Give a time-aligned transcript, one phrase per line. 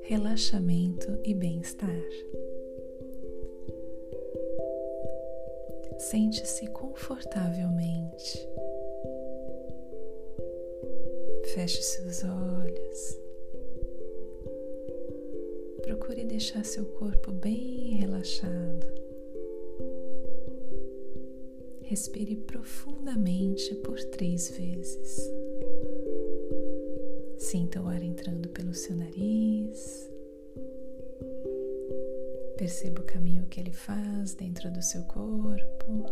[0.00, 1.88] Relaxamento e bem-estar.
[5.98, 8.48] Sente-se confortavelmente.
[11.54, 13.20] Feche seus olhos.
[15.82, 19.03] Procure deixar seu corpo bem relaxado.
[21.84, 25.30] Respire profundamente por três vezes.
[27.38, 30.10] Sinta o ar entrando pelo seu nariz.
[32.56, 36.06] Perceba o caminho que ele faz dentro do seu corpo.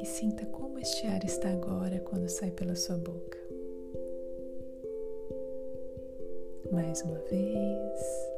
[0.00, 3.38] E sinta como este ar está agora quando sai pela sua boca.
[6.70, 8.31] Mais uma vez.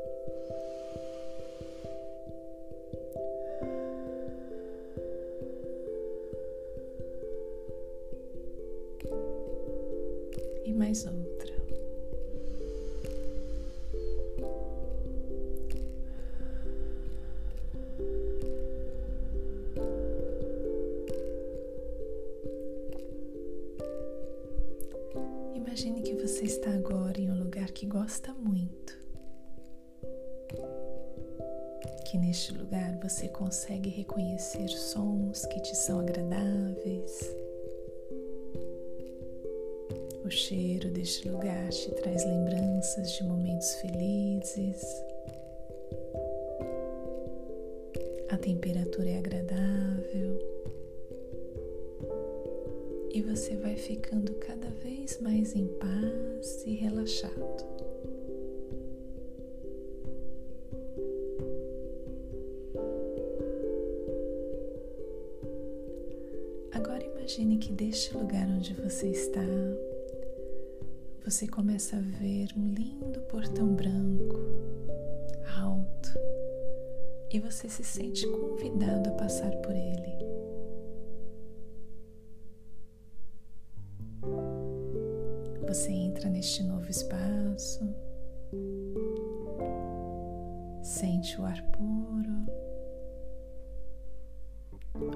[26.45, 28.99] Você está agora em um lugar que gosta muito.
[32.05, 37.35] Que neste lugar você consegue reconhecer sons que te são agradáveis.
[40.23, 44.85] O cheiro deste lugar te traz lembranças de momentos felizes.
[48.29, 50.54] A temperatura é agradável
[53.15, 57.65] e você vai ficando cada vez mais em paz e relaxado.
[66.73, 69.47] Agora imagine que deste lugar onde você está,
[71.25, 74.41] você começa a ver um lindo portão branco,
[75.57, 76.19] alto,
[77.33, 80.14] e você se sente convidado a passar por ele.
[85.75, 87.85] Você entra neste novo espaço,
[90.81, 92.47] sente o ar puro,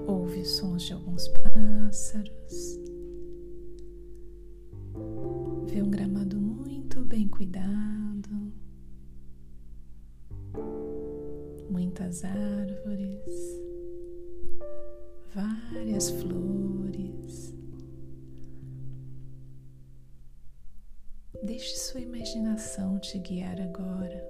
[0.05, 2.81] ouve os sons de alguns pássaros,
[5.69, 8.53] vê um gramado muito bem cuidado,
[11.71, 13.63] muitas árvores,
[15.33, 16.58] várias flores.
[21.59, 24.25] Deixe sua imaginação te guiar agora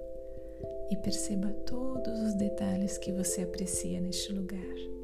[0.89, 4.98] e perceba todos os detalhes que você aprecia neste lugar.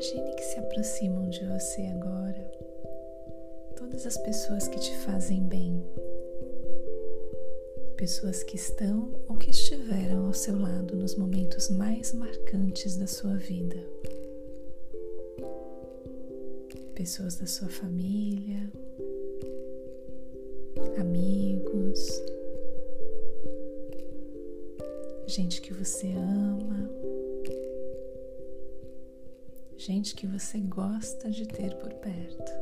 [0.00, 2.50] Imagine que se aproximam de você agora.
[3.76, 5.84] Todas as pessoas que te fazem bem,
[7.98, 13.34] pessoas que estão ou que estiveram ao seu lado nos momentos mais marcantes da sua
[13.36, 13.76] vida,
[16.94, 18.72] pessoas da sua família,
[20.98, 22.22] amigos,
[25.26, 27.19] gente que você ama
[29.80, 32.52] gente que você gosta de ter por perto.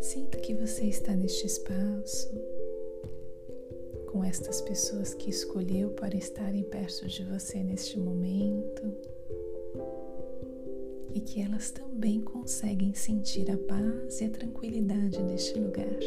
[0.00, 2.30] Sinta que você está neste espaço
[4.06, 9.17] com estas pessoas que escolheu para estarem perto de você neste momento
[11.14, 15.98] e que elas também conseguem sentir a paz e a tranquilidade neste lugar.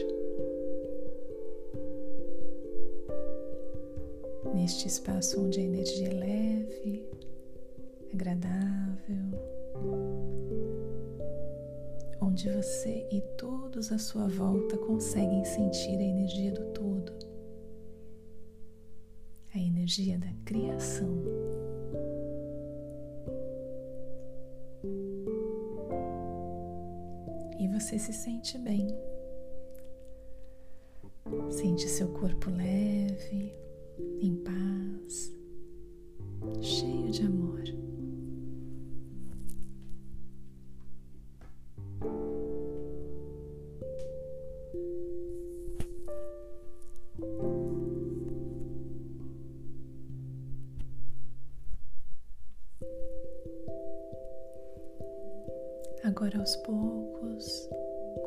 [4.53, 7.05] Neste espaço onde a energia é leve,
[8.13, 8.91] agradável,
[12.21, 17.13] onde você e todos à sua volta conseguem sentir a energia do todo,
[19.53, 21.50] a energia da criação.
[27.81, 28.87] Você se sente bem.
[31.49, 33.53] Sente seu corpo leve,
[34.21, 35.33] em paz,
[36.61, 37.61] cheio de amor.
[56.03, 57.00] Agora aos poucos,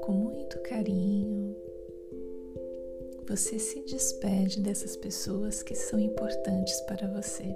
[0.02, 1.56] com muito carinho,
[3.26, 7.54] você se despede dessas pessoas que são importantes para você.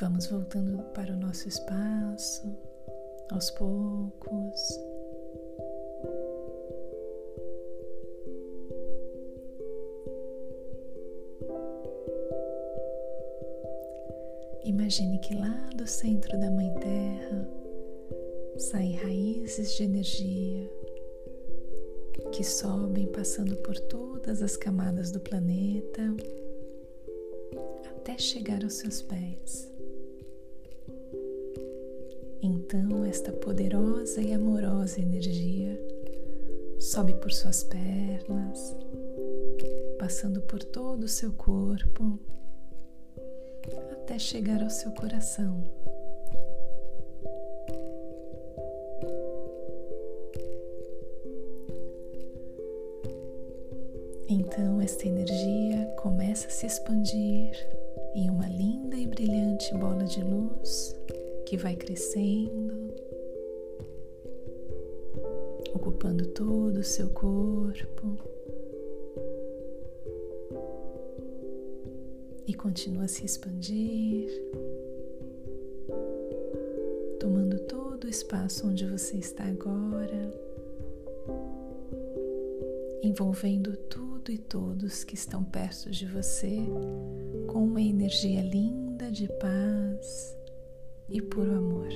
[0.00, 2.56] Vamos voltando para o nosso espaço
[3.30, 4.80] aos poucos.
[14.64, 17.48] Imagine que lá do centro da Mãe Terra
[18.56, 20.70] saem raízes de energia
[22.32, 26.02] que sobem passando por todas as camadas do planeta
[27.90, 29.69] até chegar aos seus pés.
[32.42, 35.78] Então, esta poderosa e amorosa energia
[36.78, 38.74] sobe por suas pernas,
[39.98, 42.18] passando por todo o seu corpo,
[43.92, 45.62] até chegar ao seu coração.
[54.26, 57.52] Então, esta energia começa a se expandir
[58.14, 60.98] em uma linda e brilhante bola de luz
[61.50, 62.94] que vai crescendo,
[65.74, 68.16] ocupando todo o seu corpo.
[72.46, 74.30] E continua a se expandir,
[77.18, 80.32] tomando todo o espaço onde você está agora,
[83.02, 86.58] envolvendo tudo e todos que estão perto de você
[87.48, 90.38] com uma energia linda de paz
[91.10, 91.88] e puro amor.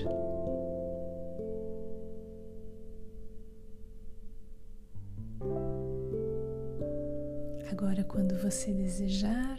[7.70, 9.56] Agora, quando você desejar,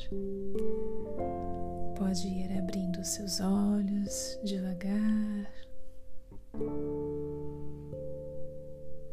[1.98, 5.52] pode ir abrindo seus olhos devagar,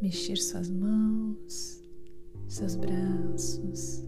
[0.00, 1.83] mexer suas mãos,
[2.49, 4.03] seus braços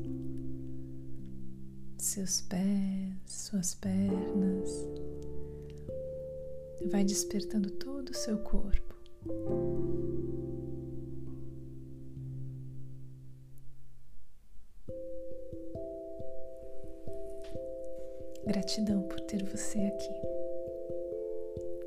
[2.04, 4.70] seus pés, suas pernas.
[6.82, 8.94] Vai despertando todo o seu corpo.
[18.46, 20.12] Gratidão por ter você aqui.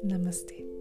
[0.04, 0.77] Namastê.